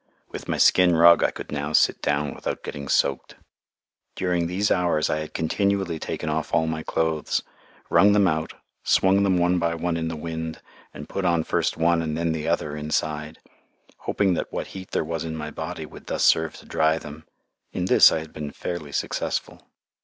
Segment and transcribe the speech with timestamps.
[0.31, 3.35] With my skin rug I could now sit down without getting soaked.
[4.15, 7.43] During these hours I had continually taken off all my clothes,
[7.87, 8.53] wrung them out,
[8.83, 10.59] swung them one by one in the wind,
[10.91, 13.37] and put on first one and then the other inside,
[13.99, 17.27] hoping that what heat there was in my body would thus serve to dry them.
[17.71, 19.69] In this I had been fairly successful.